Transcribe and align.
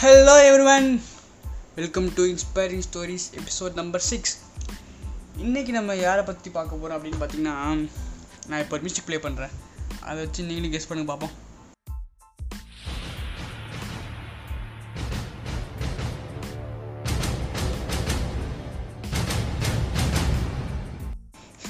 Hello 0.00 0.34
everyone 0.74 0.86
welcome 1.74 2.06
to 2.14 2.22
inspiring 2.32 2.84
stories 2.86 3.26
episode 3.40 3.74
number 3.74 4.04
six 4.10 4.34
இன்றைக்கி 5.36 5.72
நம்ம 5.76 5.96
யாரை 5.96 6.22
பற்றி 6.24 6.50
பார்க்க 6.50 6.76
போகிறோம் 6.76 6.96
அப்படின்னு 6.98 7.20
பார்த்தீங்கன்னா 7.22 7.56
நான் 8.46 8.60
இப்போ 8.60 8.78
மியூசிக் 8.78 9.06
ப்ளே 9.06 9.16
பண்ணுறேன் 9.16 9.54
அதை 10.00 10.18
வச்சு 10.24 10.42
நீங்களும் 10.42 10.72
கெஸ் 10.74 10.88
பண்ணுங்க 10.88 11.10
பார்ப்போம். 11.12 11.36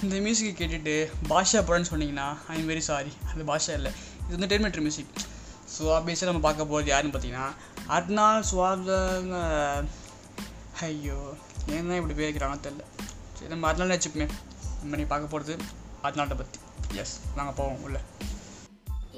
இந்த 0.03 0.17
மியூசிக்கை 0.27 0.55
கேட்டுட்டு 0.61 0.95
பாஷா 1.29 1.63
படம்னு 1.69 1.91
சொன்னீங்கன்னா 1.93 2.29
ஐ 2.49 2.61
எம் 2.61 2.71
வெரி 2.71 2.85
சாரி 2.91 3.13
அது 3.33 3.51
பாஷா 3.53 3.75
இல்லை. 3.81 3.91
இது 4.27 4.39
வந்து 4.39 4.51
டெர்மேட்டர் 4.55 4.81
மியூசிக் 4.81 5.13
ஸோ 5.75 5.83
ஆப்வியஸாக 5.97 6.29
நம்ம 6.29 6.41
பார்க்க 6.41 6.65
போகிறது 6.65 6.91
யாருன்னு 6.91 7.13
பார்த்தீங்கன்னா 7.13 7.49
அர்னால் 7.91 8.49
சுவாத 8.51 8.89
ஐயோ 10.81 11.19
ஏன் 11.67 11.89
தான் 11.89 11.99
இப்படி 12.01 12.17
பேருக்கிறாங்க 12.21 12.59
தெரில 12.67 12.85
சரி 13.35 13.49
நம்ம 13.49 13.73
அர்னால் 13.73 13.95
வச்சுப்போமே 13.95 14.29
நம்ம 14.81 14.97
நீ 14.97 15.03
பார்க்க 15.05 15.33
போகிறது 15.35 15.55
அர்னால்ட்டை 16.03 16.37
பற்றி 16.37 16.59
எஸ் 17.01 17.17
நாங்கள் 17.37 17.55
போவோம் 17.55 17.83
உள்ள. 17.83 17.99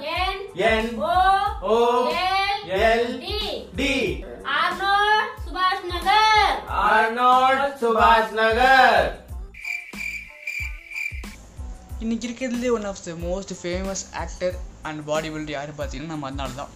இன்றைக்கி 12.02 12.27
இருக்கிறதுலே 12.27 12.69
one 12.73 12.84
of 12.84 13.01
the 13.05 13.12
most 13.23 13.52
famous 13.61 14.02
actor 14.12 14.56
and 14.83 15.05
bodybuilder 15.31 15.55
யார் 15.55 15.70
பார்த்தீங்கன்னா 15.78 16.12
நம்ம 16.12 16.27
அதனால 16.27 16.50
தான். 16.50 16.69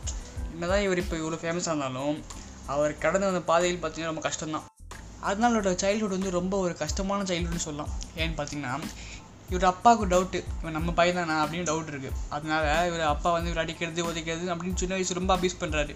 என்னதான் 0.52 0.82
இவர் 0.82 0.98
இப்போ 0.98 1.16
இவ்வளோ 1.16 1.38
ஃபேமஸாக 1.42 1.72
இருந்தாலும் 1.72 2.16
அவர் 2.66 2.98
கடந்து 2.98 3.26
வந்த 3.26 3.40
பாதையில் 3.40 3.78
பார்த்தீங்கன்னா 3.82 4.10
ரொம்ப 4.12 4.22
கஷ்டம்தான். 4.28 4.64
அதனாலோட 5.28 5.72
சைல்ட்ஹுட் 5.82 6.16
வந்து 6.16 6.30
ரொம்ப 6.30 6.58
ஒரு 6.58 6.74
கஷ்டமான 6.76 7.22
சைல்ட்ஹுட்னு 7.22 7.64
சொல்லலாம். 7.66 7.92
ஏன்னு 8.16 8.34
பார்த்தீங்கன்னா 8.38 8.74
இவர் 9.48 9.64
அப்பாவுக்கு 9.64 10.06
டவுட்டு 10.14 10.40
இவன் 10.60 10.76
நம்ம 10.78 10.92
பையன் 10.92 11.18
தானா 11.20 11.36
அப்படின்னு 11.44 11.68
டவுட் 11.70 11.92
இருக்குது 11.92 12.18
அதனால 12.28 12.86
இவர் 12.86 13.04
அப்பா 13.14 13.32
வந்து 13.32 13.50
இவர் 13.50 13.64
அடிக்கிறது 13.64 14.06
உதைக்கிறது 14.10 14.52
அப்படின்னு 14.54 14.80
சின்ன 14.82 14.94
வயசு 14.94 15.20
ரொம்ப 15.20 15.36
அபியூஸ் 15.36 15.60
பண்ணுறாரு 15.60 15.94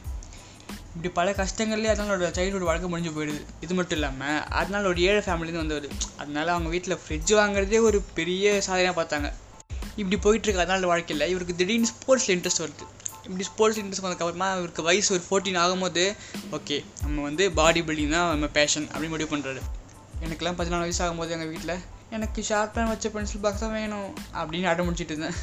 இப்படி 0.97 1.11
பல 1.19 1.31
கஷ்டங்கள்லேயே 1.39 1.91
அதனாலோட 1.93 2.29
சைல்டுஹுட் 2.37 2.67
வழக்கு 2.69 2.89
முடிஞ்சு 2.93 3.11
போயிடுது. 3.17 3.41
இது 3.65 3.73
மட்டும் 3.79 3.97
இல்லாமல் 3.99 4.39
அதனால 4.61 4.89
ஒரு 4.93 5.01
ஏழை 5.09 5.23
ஃபேமிலிருந்து 5.27 5.63
வந்தவர் 5.63 5.89
அதனால 6.21 6.47
அவங்க 6.55 6.69
வீட்டில் 6.75 7.01
ஃப்ரிட்ஜ் 7.01 7.33
வாங்குறதே 7.39 7.81
ஒரு 7.89 7.99
பெரிய 8.19 8.55
சாதனையாக 8.67 8.95
பார்த்தாங்க. 9.01 9.29
இப்படி 10.01 10.17
போயிட்டுருக்கு 10.27 10.63
அதனால 10.65 10.89
வாழ்க்கையில். 10.93 11.27
இவருக்கு 11.33 11.57
திடீர்னு 11.61 11.91
ஸ்போர்ட்ஸில் 11.93 12.35
இன்ட்ரெஸ்ட் 12.37 12.63
வருது. 12.65 12.87
இப்படி 13.27 13.47
ஸ்போர்ட்ஸ் 13.51 13.81
இன்ட்ரெஸ்ட் 13.83 14.05
வந்ததுக்கப்புறமா 14.07 14.49
இவருக்கு 14.59 14.83
வயசு 14.89 15.13
ஒரு 15.17 15.25
ஃபோர்டீன் 15.29 15.61
ஆகும்போது 15.65 16.05
ஓகே 16.59 16.79
நம்ம 17.05 17.23
வந்து 17.29 17.45
பாடி 17.61 17.83
பில்டிங் 17.89 18.15
தான் 18.17 18.29
நம்ம 18.35 18.51
பேஷன் 18.59 18.89
அப்படின்னு 18.93 19.15
முடிவு 19.17 19.33
பண்ணுறாரு 19.35 19.63
எனக்கெல்லாம் 20.25 20.59
பதினாலு 20.61 20.87
வயசு 20.87 21.03
ஆகும்போது 21.07 21.35
எங்கள் 21.39 21.53
வீட்டில் 21.55 21.77
எனக்கு 22.17 22.41
ஷார்ப்பன் 22.51 22.91
வச்ச 22.93 23.09
பென்சில் 23.15 23.45
பாக்ஸ் 23.47 23.65
தான் 23.65 23.77
வேணும் 23.79 24.11
அப்படின்னு 24.41 24.71
அடம் 24.73 24.87
முடிச்சிட்டு 24.89 25.15
இருந்தேன். 25.15 25.39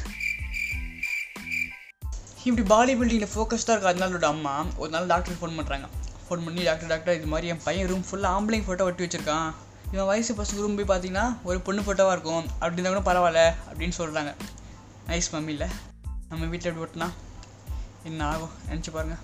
இப்படி 2.48 2.64
பாடி 2.70 2.92
பில்டிங்கில் 3.00 3.30
ஃபோக்கஸ்டாக 3.34 3.74
இருக்க 3.74 3.92
அதனாலோட 3.92 4.26
அம்மா 4.34 4.54
ஒரு 4.80 4.90
நாள் 4.94 5.06
டாக்டர் 5.12 5.36
ஃபோன் 5.40 5.54
பண்ணுறாங்க 5.58 5.86
ஃபோன் 6.24 6.42
பண்ணி 6.46 6.62
டாக்டர் 6.66 6.90
டாக்டர் 6.90 7.16
இது 7.18 7.28
மாதிரி 7.32 7.46
என் 7.52 7.62
பையன் 7.66 7.88
ரூம் 7.90 8.04
ஃபுல்லாக 8.08 8.34
ஆம்பளைங்க 8.36 8.66
ஃபோட்டோ 8.66 8.84
ஒட்டி 8.88 9.04
வச்சிருக்கான். 9.04 9.48
இவன் 9.92 10.08
வயசு 10.10 10.34
பசங்க 10.40 10.60
ரூம் 10.64 10.76
போய் 10.78 10.90
பார்த்தீங்கன்னா 10.90 11.24
ஒரு 11.48 11.58
பொண்ணு 11.66 11.82
ஃபோட்டோவாக 11.86 12.14
இருக்கும். 12.16 12.44
அப்படி 12.60 12.76
இருந்தால் 12.76 12.96
கூட 12.96 13.04
பரவாயில்ல 13.10 13.42
அப்படின்னு 13.68 13.96
சொல்கிறாங்க 14.00 14.32
நைஸ் 15.10 15.30
மம்மி 15.34 15.54
இல்லை 15.54 15.68
நம்ம 16.28 16.44
வீட்டில் 16.52 16.70
எப்படி 16.72 16.86
ஒட்டினா? 16.86 17.08
என்ன 18.10 18.26
ஆகும்? 18.32 18.52
நினச்சி 18.70 18.92
பாருங்க. 18.96 19.16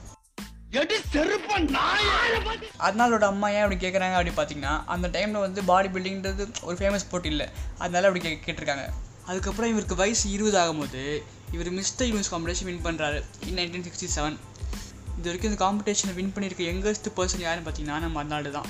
அதனாலோட 2.86 3.24
அம்மா 3.32 3.48
ஏன் 3.56 3.64
அப்படி 3.64 3.80
கேட்குறாங்க 3.84 4.16
அப்படி 4.20 4.32
பார்த்தீங்கன்னா 4.38 4.74
அந்த 4.94 5.08
டைமில் 5.16 5.44
வந்து 5.46 5.62
பாடி 5.70 5.88
பில்டிங்கிறது 5.88 6.46
ஒரு 6.68 6.76
ஃபேமஸ் 6.80 7.10
போட்டி 7.10 7.28
இல்லை. 7.34 7.48
அதனால 7.78 8.08
அப்படி 8.10 8.24
கே 8.24 8.32
கேட்டிருக்காங்க. 8.46 8.86
அதுக்கப்புறம் 9.26 9.70
இவருக்கு 9.70 9.94
வயசு 10.02 10.24
இருபது 10.36 10.58
ஆகும்போது 10.60 11.02
இவர் 11.52 11.70
மிஸ்டர் 11.70 12.06
யூனிஸ் 12.06 12.30
காம்படிஷன் 12.30 12.64
வின் 12.64 12.84
பண்ணுறாரு 12.84 13.22
இன் 13.46 13.56
நைன்டீன் 13.56 13.84
சிக்ஸ்டி 13.86 14.08
செவன் 14.16 14.36
இது 15.18 15.32
வரைக்கும் 15.32 15.50
இந்த 15.50 15.64
காம்படிஷனை 15.64 16.14
வின் 16.14 16.32
பண்ணியிருக்க 16.36 16.66
யங்கஸ்ட் 16.70 17.08
பர்சன் 17.16 17.40
யாருன்னு 17.40 17.70
பார்த்தீங்கன்னா 17.70 17.98
நம்ம 17.98 18.18
அதனால 18.18 18.48
தான். 18.48 18.66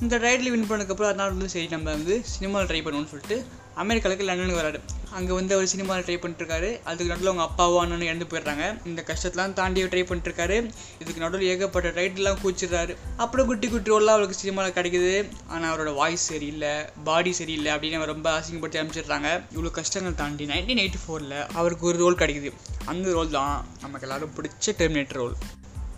இந்த 0.00 0.18
ரைடில் 0.18 0.50
வின் 0.50 0.70
பண்ணதுக்கப்புறம் 0.70 1.12
அதனால 1.12 1.30
வந்து 1.30 1.48
சரி 1.48 1.66
நம்ம 1.66 1.90
வந்து 1.90 2.20
சினிமாவில் 2.24 2.68
ட்ரை 2.68 2.86
பண்ணுவோம்னு 2.86 3.08
சொல்லிட்டு 3.08 3.44
அமெரிக்காவுக்கு 3.82 4.26
லண்டனுக்கு 4.28 4.62
வராரு. 4.62 4.80
அங்கே 5.16 5.32
வந்து 5.32 5.54
அவர் 5.54 5.70
சினிமாவில் 5.72 6.06
ட்ரை 6.06 6.18
பண்ணிட்டுருக்காரு. 6.22 6.70
அதுக்கு 6.88 7.10
நடுவில் 7.10 7.30
அவங்க 7.30 7.44
அப்பாவோ 7.46 7.76
அண்ணனும் 7.82 8.08
இறந்து 8.08 8.26
போயிடுறாங்க. 8.30 8.64
இந்த 8.86 9.04
கஷ்டத்தெலாம் 9.06 9.52
தாண்டி 9.58 9.82
ட்ரை 9.82 10.02
பண்ணிட்டுருக்காரு. 10.08 10.56
இதுக்கு 11.00 11.22
நடுவில் 11.24 11.48
ஏகப்பட்ட 11.48 11.90
ரைட்லாம் 12.00 12.40
கூச்சிடுறாரு 12.42 12.94
அப்புறம் 13.16 13.46
குட்டி 13.46 13.68
குட்டி 13.68 13.90
ரோல்லாம் 13.90 14.16
அவருக்கு 14.16 14.40
சினிமாவில் 14.42 14.76
கிடைக்குது. 14.78 15.14
ஆனால் 15.48 15.70
அவரோட 15.72 15.92
வாய்ஸ் 15.94 16.26
சரியில்லை 16.32 16.72
பாடி 17.04 17.32
சரியில்லை 17.32 17.72
அப்படின்னு 17.72 17.98
அவர் 18.00 18.12
ரொம்ப 18.14 18.28
அசிங்கப்படுத்தி 18.38 18.80
அனுப்பிச்சிடுறாங்க. 18.82 19.30
இவ்வளோ 19.54 19.70
கஷ்டங்கள் 19.70 20.18
தாண்டி 20.22 20.46
நைன்டீன் 20.46 20.82
எயிட்டி 20.84 21.00
ஃபோரில் 21.04 21.38
அவருக்கு 21.60 21.86
ஒரு 21.86 21.98
ரோல் 21.98 22.20
கிடைக்குது. 22.22 22.52
அந்த 22.84 23.12
ரோல் 23.12 23.36
தான் 23.38 23.54
நமக்கு 23.80 24.06
எல்லாரும் 24.08 24.34
பிடிச்ச 24.36 24.76
டெர்மினேட்டர் 24.82 25.22
ரோல் 25.22 25.36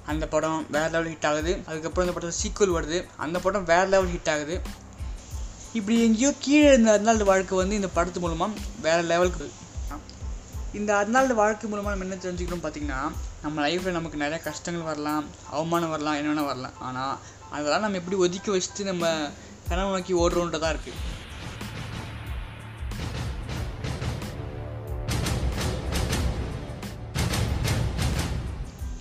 அந்த 0.06 0.24
படம் 0.28 0.66
வேறு 0.70 0.90
லெவல் 0.90 1.10
ஹிட் 1.12 1.26
ஆகுது. 1.26 1.52
அதுக்கப்புறம் 1.66 2.04
அந்த 2.06 2.14
படத்தில் 2.14 2.38
சீக்குவல் 2.42 2.76
வருது. 2.76 2.98
அந்த 3.16 3.38
படம் 3.38 3.64
வேறு 3.64 3.88
லெவல் 3.88 4.14
ஹிட் 4.14 4.30
ஆகுது. 4.30 4.56
இப்படி 5.74 6.04
எங்கேயோ 6.04 6.32
கீழே 6.38 6.68
இருந்த 6.68 6.98
அர்னால்டு 6.98 7.24
வாழ்க்கை 7.24 7.56
வந்து 7.56 7.74
இந்த 7.74 7.88
படத்து 7.94 8.18
மூலமாக 8.18 8.52
வேறு 8.80 9.02
லெவலுக்கு 9.02 9.46
இந்த 10.72 10.90
அர்னால்டு 10.94 11.34
வாழ்க்கை 11.34 11.68
மூலமாக 11.68 11.94
நம்ம 11.94 12.06
என்ன 12.06 12.18
தெரிஞ்சுக்கணும் 12.24 12.64
பார்த்தீங்கன்னா 12.64 13.00
நம்ம 13.42 13.68
லைஃப்பில் 13.68 13.90
நமக்கு 13.90 14.16
நிறைய 14.16 14.38
கஷ்டங்கள் 14.42 14.82
வரலாம் 14.82 15.24
அவமானம் 15.50 15.88
வரலாம் 15.88 16.14
என்னென்ன 16.14 16.42
வரலாம். 16.42 16.76
ஆனால் 16.78 17.14
அதெல்லாம் 17.50 17.80
நம்ம 17.80 17.96
எப்படி 17.96 18.16
ஒதுக்கி 18.16 18.50
வச்சுட்டு 18.50 18.84
நம்ம 18.84 19.06
கனவு 19.68 19.90
நோக்கி 19.90 20.14
ஓடுறோன்றதான் 20.14 20.74
இருக்குது 20.74 20.98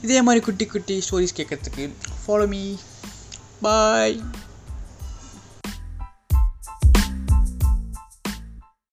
இதே 0.02 0.22
மாதிரி 0.22 0.46
குட்டி 0.46 0.66
குட்டி 0.66 0.96
ஸ்டோரிஸ் 1.00 1.38
கேட்குறதுக்கு 1.38 1.86
ஃபாலோ 2.22 2.48
மீ 2.48 2.62
பாய் 3.62 4.16